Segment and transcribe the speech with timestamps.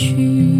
[0.00, 0.59] 去。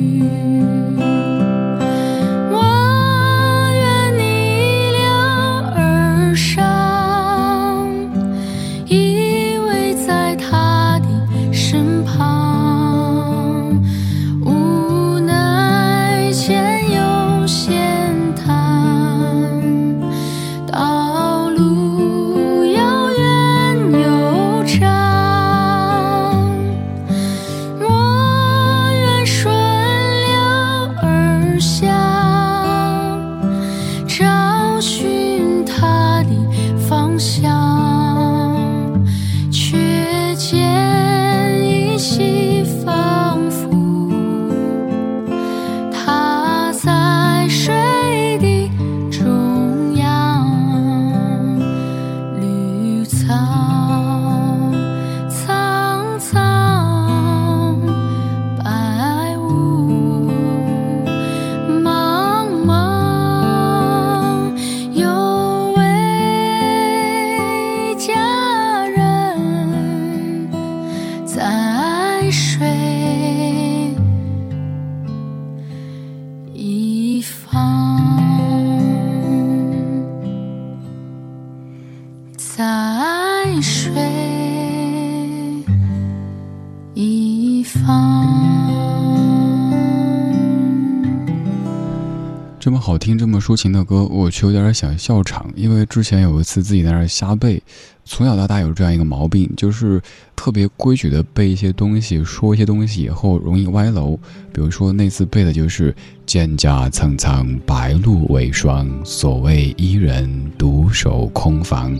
[93.41, 95.51] 抒情的歌，我却有点想笑场。
[95.57, 97.63] 因为之前有一次自己在那瞎背，
[98.05, 100.01] 从小到大有这样一个毛病，就是
[100.37, 104.17] 特别规矩的背一些东西，说一些东西以后容易歪楼。
[104.53, 105.95] 比如说那次背的就是
[106.27, 111.99] “蒹葭苍苍，白露为霜，所谓伊人，独守空房”。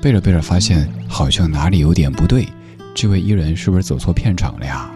[0.00, 2.48] 背着背着发现好像哪里有点不对，
[2.94, 4.90] 这位伊人是不是走错片场了呀？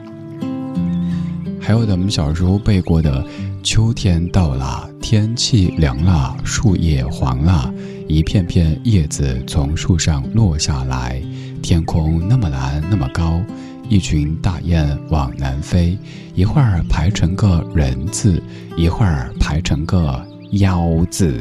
[1.64, 3.24] 还有咱们小时候背过的。
[3.62, 7.72] 秋天到了，天气凉了，树叶黄了，
[8.06, 11.22] 一片片叶子从树上落下来。
[11.62, 13.40] 天空那么蓝，那么高，
[13.88, 15.96] 一群大雁往南飞，
[16.34, 18.42] 一会儿排成个人字，
[18.76, 21.40] 一会儿排成个腰字。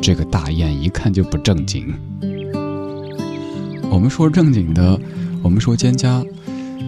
[0.00, 1.92] 这个大雁一看就不正经。
[3.90, 4.96] 我们说正经的，
[5.42, 6.24] 我们说蒹葭。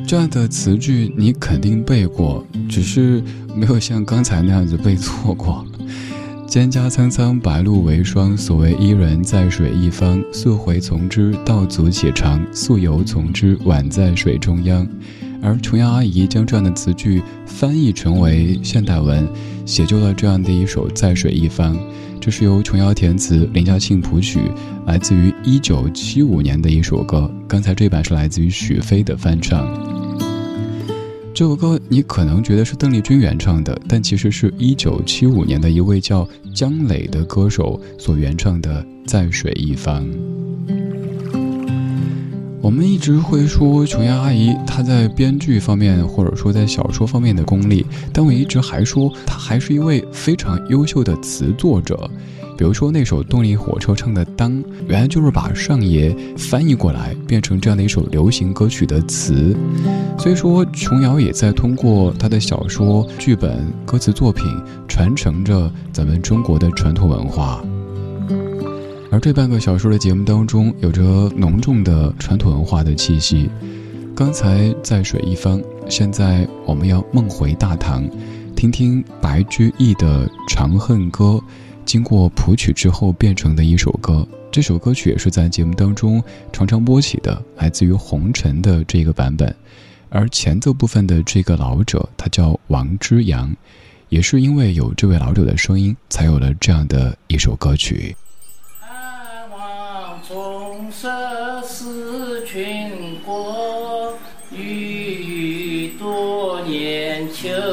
[0.07, 3.21] 这样的词句你肯定背过，只是
[3.57, 5.67] 没有像刚才那样子背错过。
[6.47, 8.37] 蒹葭苍苍，白露为霜。
[8.37, 10.23] 所谓伊人，在水一方。
[10.33, 14.87] 溯洄从之，道阻且长；溯游从之，宛在水中央。
[15.43, 19.29] 而琼瑶阿姨将这样的词句翻译成为现代文，
[19.67, 21.77] 写就了这样的一首《在水一方》。
[22.21, 24.41] 这是由琼瑶填词，林嘉庆谱曲，
[24.87, 27.29] 来自于一九七五年的一首歌。
[27.49, 29.96] 刚才这版是来自于许飞的翻唱。
[31.37, 40.03] 这首歌你可能觉得是邓丽君原唱的，但其实是一九七五年的一位叫姜磊的歌手所原唱的《在水一方》。
[42.67, 52.11] 我们一直会说琼瑶阿姨她在编剧方面或者说在小说方面的功力，但我一直还说她还是一位非常优秀的词作者。
[52.59, 54.51] 比如说那首动力火车唱的《当》，
[54.89, 59.57] 原来就是把上爷翻译过来，变成这样的一首流行歌曲的词。
[60.19, 64.45] 所以说，琼瑶也在通过她的小说、剧本、歌词作品，
[64.89, 67.63] 传承着咱们中国的传统文化。
[69.17, 71.03] 而这半个小说的节目当中，有着
[71.35, 73.49] 浓重的传统文化的气息。
[74.15, 75.59] 刚才在水一方，
[75.89, 78.07] 现在我们要梦回大唐，
[78.55, 81.25] 听听白居易的《长恨歌》。
[81.87, 86.23] 经过谱曲之后变成的一首歌，这首歌曲也是在节目当中
[86.53, 89.57] 常常播起的，来自于红尘的这个版本。
[90.11, 93.51] 而前奏部分的这个老者，他叫王之阳，
[94.11, 98.15] 也是因为有这位老者的声音，才有了这样的一首歌曲。
[107.43, 107.66] 年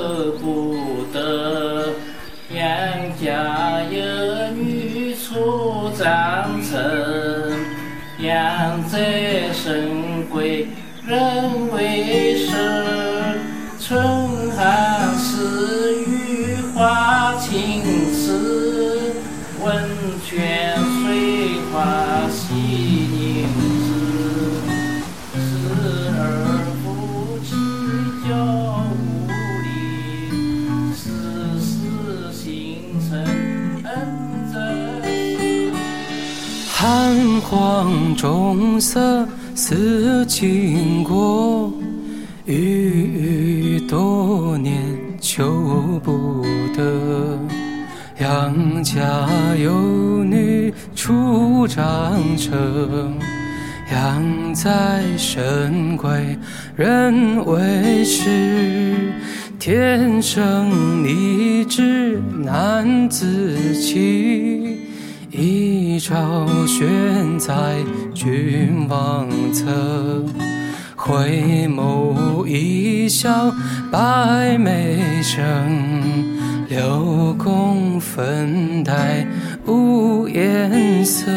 [38.24, 41.70] 重色思倾国，
[42.46, 44.82] 郁郁多年
[45.20, 46.42] 求不
[46.74, 47.38] 得。
[48.22, 49.28] 杨家
[49.62, 53.14] 有女初长成，
[53.92, 56.38] 养在深闺，
[56.78, 59.12] 人未识。
[59.60, 64.80] 天生丽质难自弃，
[65.36, 67.84] 一朝选在
[68.14, 70.24] 君王侧。
[70.96, 73.52] 回眸一笑
[73.92, 75.44] 百媚生，
[76.70, 79.26] 六宫粉黛
[79.66, 81.32] 无颜色。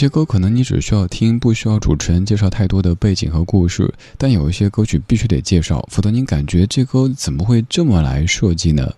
[0.00, 3.84] 些歌可能你只需要听，不需要主持人介绍太多的背景和故事；
[4.16, 8.90] 但有一些歌曲必须得介绍，否则您感觉这歌怎么会这么来设计呢？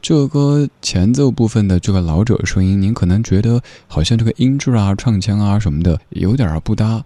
[0.00, 7.04] 这个歌前奏部分的这个老者声音，您可能觉得好像这个音质啊、唱腔啊什么的有点儿不搭。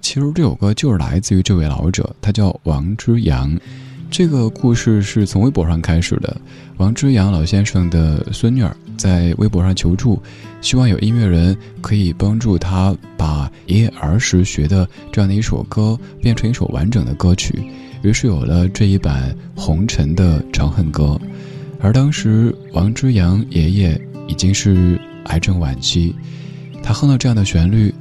[0.00, 3.54] 其实这首歌就是来自于这位老者，他叫王之阳。
[4.08, 6.34] 这个故事是从微博上开始的，
[6.78, 10.22] 王之阳老先生的孙女儿在微博上求助。
[10.66, 17.70] 希望有音乐人可以帮助他把爷爷儿时学的这样的一首歌变成一首完整的歌曲，
[18.02, 21.16] 于是有了这一版《红尘》的《长恨歌》。
[21.78, 26.12] 而当时王之阳爷爷已经是癌症晚期，
[26.82, 27.94] 他哼了这样的旋律，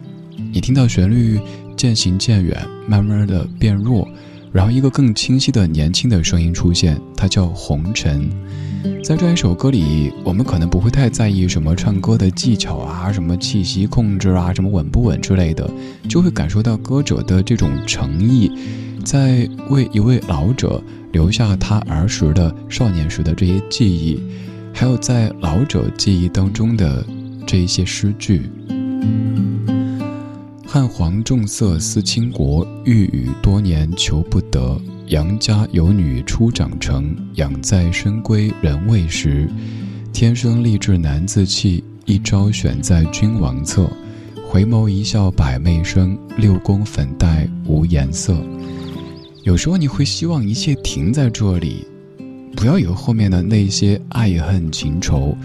[0.52, 1.40] 你听到旋律
[1.78, 4.10] 渐行渐远，慢慢的变弱，
[4.52, 8.28] 然后一个更清晰的年轻的声音出现，它叫《红尘》。
[9.04, 15.70] 在这一首歌里，我们可能不会太在意什么唱歌的技巧啊，什么气息控制啊，什么稳不稳之类的，
[16.10, 18.52] 就会感受到歌者的这种诚意，
[19.04, 24.20] 在为一位老者留下他儿时的少年时的这些记忆，
[24.74, 27.06] 还有在老者记忆当中的
[27.46, 28.50] 这一些诗句。
[30.76, 34.78] 汉皇重色思倾国，御宇多年求不得。
[35.08, 39.50] 杨家有女初长成，养在深闺人未识。
[40.12, 43.90] 天生丽质难自弃，一朝选在君王侧。
[44.50, 48.36] 回眸一笑百媚生，六宫粉黛无颜色。
[49.44, 51.88] 有时候你会希望一切停在这里，
[52.54, 55.38] 不要有后面的那些爱恨情仇。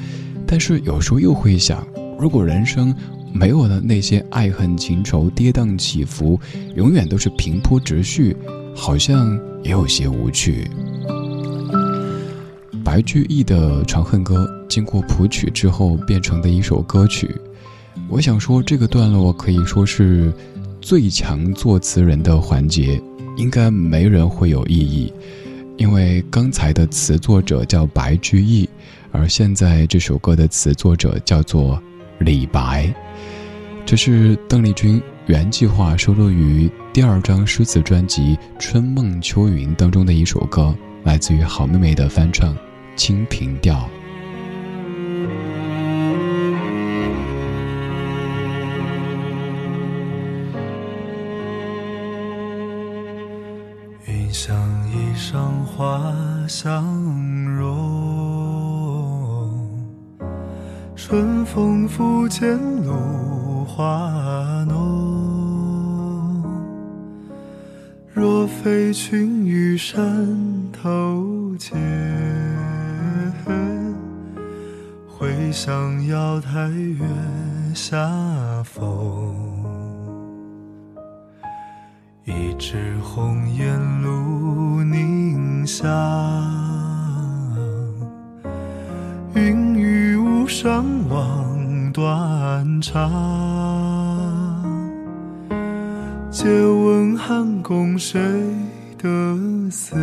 [0.44, 1.86] 但是有时候又会想，
[2.18, 2.92] 如果人生
[3.32, 6.38] 没有了那些爱恨情仇，跌宕起伏，
[6.74, 8.36] 永远都是平铺直叙。
[8.72, 10.70] 好像也有些无趣。
[12.84, 17.28] 白居易的《长恨歌》经过谱曲之后变成的一首歌曲，
[18.08, 20.32] 我想说这个段落可以说是
[20.80, 23.00] 最强作词人的环节，
[23.36, 25.12] 应该没人会有异议，
[25.76, 28.68] 因为刚才的词作者叫白居易，
[29.10, 31.80] 而现在这首歌的词作者叫做
[32.20, 32.94] 李白，
[33.90, 35.02] 这是邓丽君。
[35.26, 42.54] 原计划收录于第二张诗词专辑《春梦秋云》当中的一首歌，来自于好妹妹的翻唱
[42.94, 43.74] 《清平调》。
[54.06, 54.56] 云想
[54.88, 56.00] 衣裳花
[56.46, 56.84] 相
[57.56, 57.74] 容，
[60.94, 62.92] 春风拂槛露
[63.80, 66.44] 华浓。
[68.12, 70.28] 若非群玉山
[70.70, 71.80] 头见，
[75.08, 77.06] 会向瑶台月
[77.72, 77.96] 下
[78.64, 79.34] 逢。
[82.26, 85.88] 一枝红艳露凝香，
[89.34, 91.49] 云雨巫山望
[92.00, 93.12] 断肠。
[96.30, 98.18] 借问汉宫谁
[98.96, 99.36] 得
[99.70, 99.94] 似？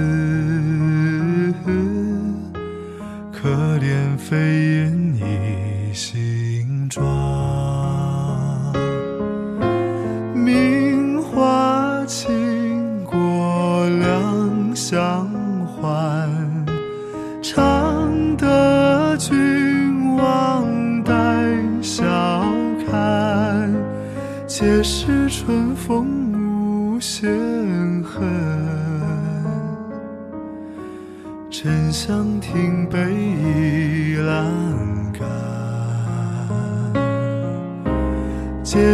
[3.33, 3.49] 可
[3.79, 6.26] 怜飞燕倚新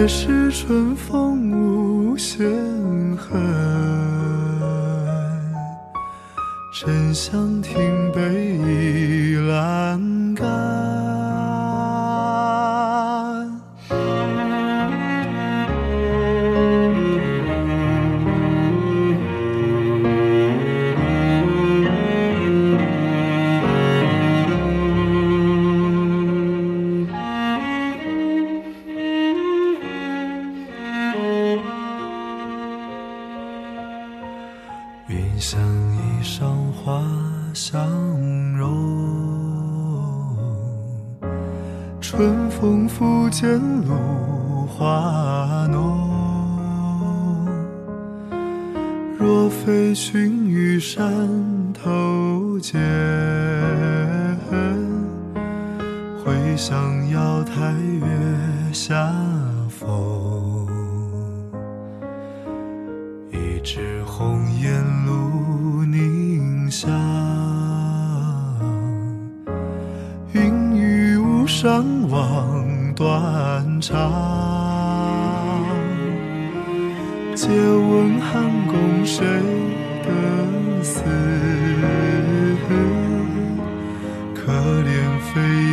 [0.03, 2.45] 却是春风无限
[3.15, 3.41] 恨。
[6.73, 8.21] 沉香亭北
[8.57, 10.72] 倚阑干。
[44.83, 45.97] 露华浓。
[49.17, 51.07] 若非群玉山
[51.73, 52.81] 头见，
[56.21, 57.71] 会向瑶台
[58.01, 58.05] 月
[58.73, 59.09] 下
[59.69, 59.87] 逢。
[63.31, 66.91] 一枝红艳露凝香，
[70.33, 74.52] 云雨巫山望断肠。
[77.45, 79.25] 借问汉宫谁
[80.01, 81.03] 得似？
[84.33, 85.72] 可怜飞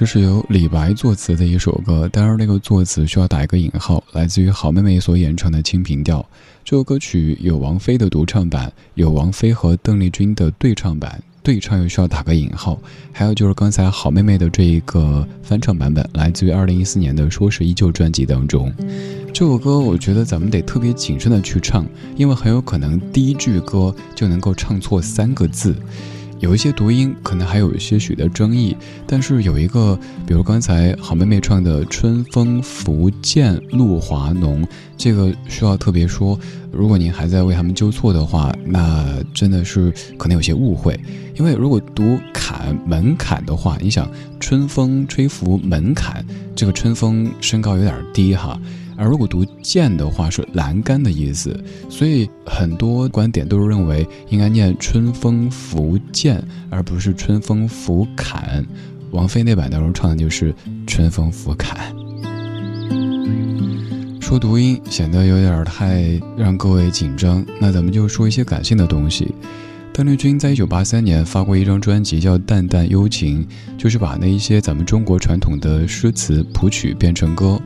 [0.00, 6.20] 这是由李白作词的一首歌，当然那个作词需要打一个引号，来自于好妹妹所演唱的《清平调》。
[6.64, 12.80] 这首歌曲有王菲的独唱版，有王菲和邓丽君的对唱版，对唱又需要打个引号。
[13.12, 18.72] 还有就是刚才好妹妹的这一个翻唱版本，来自于二零一四年的《说是依旧》专辑当中。
[19.34, 25.76] 这首歌我觉得咱们得特别谨慎的去唱，因为很有可能第一句歌就能够唱错三个字。
[26.40, 28.74] 有一些读音可能还有些许的争议，
[29.06, 34.66] 但是有一个，比如刚才好妹妹唱的“春风拂槛露华浓”，
[34.96, 36.38] 这个需要特别说。
[36.72, 40.98] 如果您还在为他们纠错的话，那真的是可能有些误会。
[41.36, 46.24] 因为如果读“坎”门槛的话，你想“春风吹拂门槛”，
[46.56, 48.58] 这个春风身高有点低哈。
[49.00, 58.62] 而如果读“涧”的话，是栏杆的意思，所以很多观点都是认为应该念“春风拂槛”，而不是“春风拂槛”。
[59.10, 60.54] 王菲那版当中唱的就是
[60.86, 61.96] “春风拂槛”。
[64.20, 69.34] 说读音显得有点太让各位紧张，那咱们就说一些感性的东西。
[69.94, 73.44] 邓丽君在一九八三年发过一张专辑，叫《淡淡幽情》，
[73.78, 77.58] 就是把那一些咱们中国传统的诗词谱曲变成歌。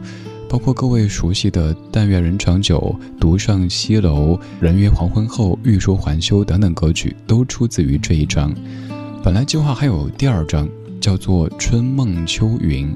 [0.48, 8.54] 包括各位熟悉的“但愿人长久”“独上西楼”“人约黄昏后，欲说还休”等等歌曲，都出自于这一张。
[9.22, 10.68] 本来计划还有第二张，
[11.00, 12.86] 叫做《春梦秋云》，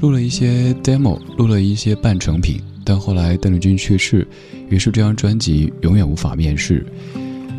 [0.00, 4.26] 录了一些 demo，录了一些半成品，但后来邓丽君去世，
[4.68, 6.86] 于是这张专辑永远无法面世。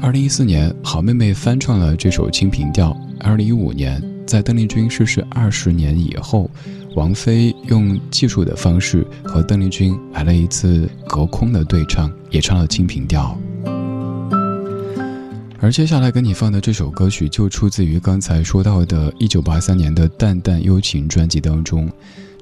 [0.02, 2.92] 二零一四年，好妹妹翻唱了这首《清平调》。
[3.20, 6.50] 二零一五年，在邓丽君逝世二十年以后。
[6.95, 13.38] 王菲用技术的方式和邓丽君来了一次隔空的对唱，也唱了《清平调》。
[15.59, 21.89] 而接下来给你放的这首歌曲就出自于刚才说到的1983年的《淡淡幽情》专辑当中。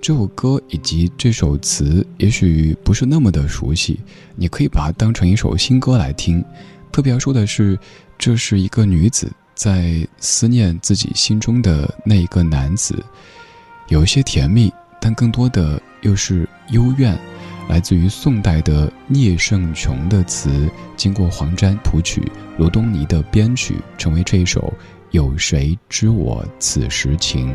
[0.01, 3.99] 这首歌以及这首词也许不是那么的熟悉，
[4.35, 6.43] 你可以把它当成一首新歌来听。
[6.91, 7.77] 特别要说的是，
[8.17, 12.95] 这是一个女子在思念自己心中的那一个男子，
[13.91, 17.13] 有一些甜蜜，但更多的又是幽怨。
[17.67, 22.23] 来自于宋代的聂胜琼的词，经过黄沾谱曲，
[22.57, 24.73] 罗东尼的编曲，成为这一首
[25.11, 27.53] 《有谁知我此时情》。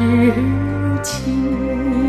[0.00, 0.06] 痴
[1.02, 1.99] 情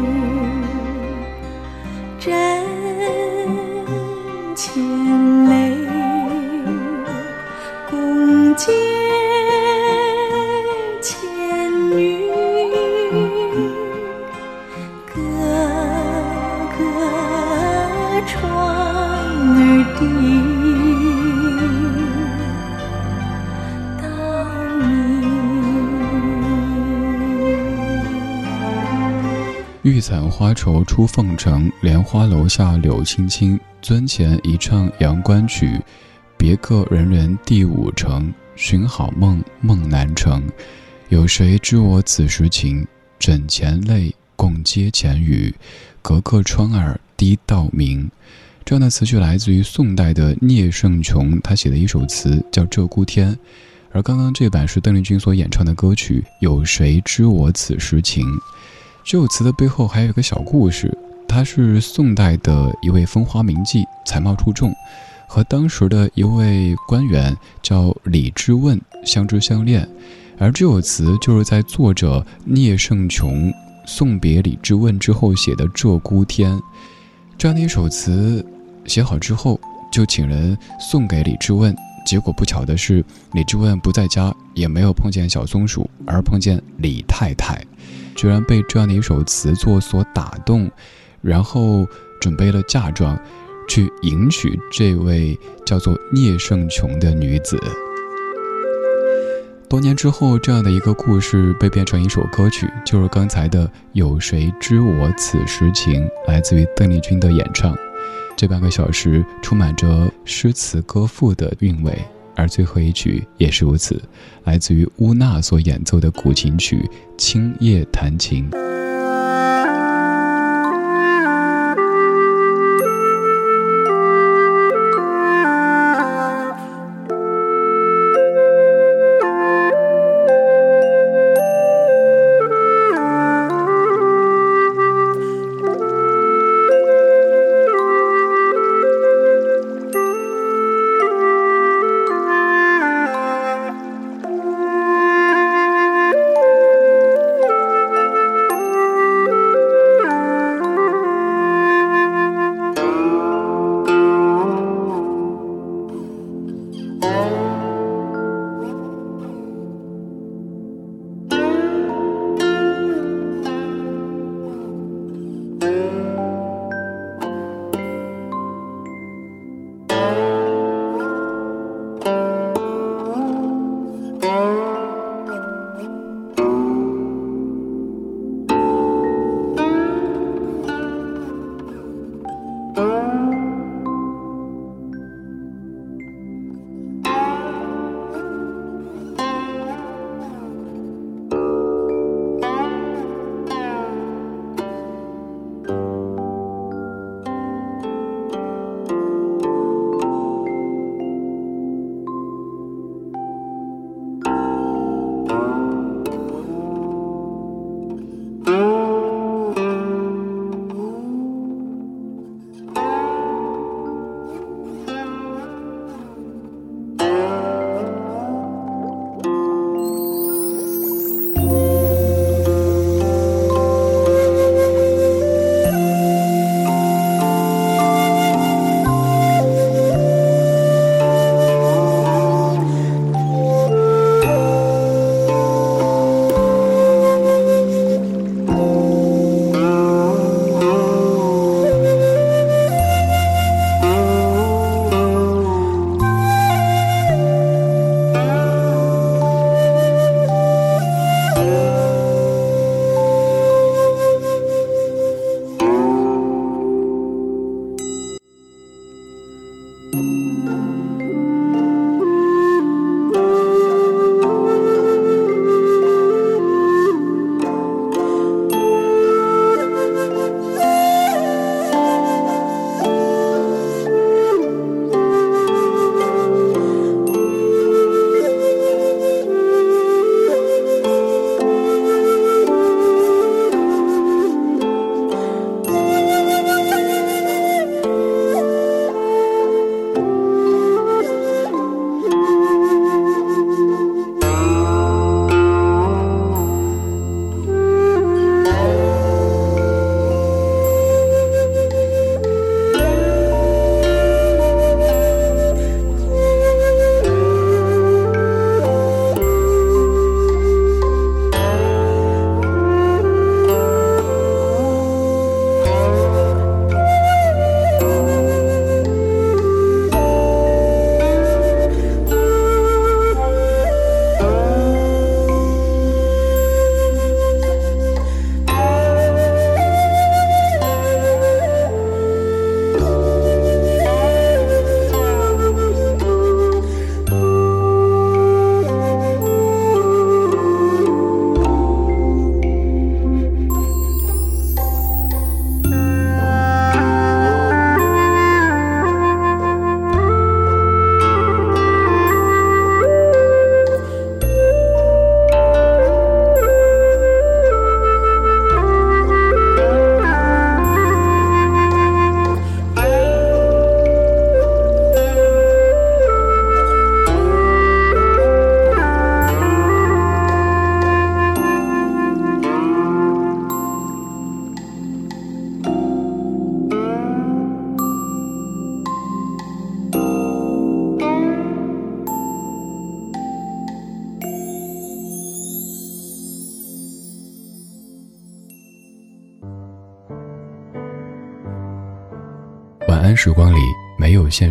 [30.02, 33.60] 散花愁出凤城，莲花楼下柳青青。
[33.84, 35.80] 樽前一唱阳关曲，
[36.38, 38.34] 别个人人第五城。
[38.56, 40.44] 寻好梦，梦难成。
[41.10, 42.86] 有谁知我此时情？
[43.20, 45.54] 枕前泪，共阶前雨。
[46.02, 48.10] 隔个窗儿滴到明。
[48.66, 53.34] 这样的词句来自于宋代的聂胜琼，他写的一首词叫《鹧鸪天》，
[53.92, 58.26] 而刚刚这版是邓丽君所演唱的歌曲《有谁知我此时情》。
[59.04, 60.96] 这首词的背后还有一个小故事，
[61.28, 64.74] 他是宋代的一位风华名妓，才貌出众，
[65.28, 69.88] 和当时的一位官员叫李之问相知相恋，
[70.38, 73.52] 而这首词就是在作者聂胜琼
[73.86, 76.52] 送别李之问之后写的《鹧鸪天》，
[77.38, 78.46] 这样的一首词
[78.86, 79.60] 写好之后，
[79.92, 87.66] 就请人送给李之问，结果不巧的是，李之问不在家，也没有碰见小松鼠，而碰见李太太。
[88.22, 90.70] 居然被这样的一首词作所打动，
[91.24, 91.88] 然后
[92.20, 93.20] 准备了嫁妆，
[93.68, 97.60] 去迎娶这位叫做聂胜琼的女子。
[99.68, 107.76] 多年之后，这样的一个故事被变成一首歌曲，就是刚才的《有谁知我此时情》，来自于邓丽君的演唱。
[108.38, 111.98] 这半个小时充满着诗词歌赋的韵味，
[112.42, 114.02] 而最后一曲也是如此，
[114.46, 116.78] 来自于乌娜所演奏的古琴曲
[117.16, 118.50] 《青叶弹琴》。